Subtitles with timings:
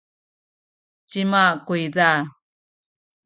[1.09, 2.09] cima kuyza?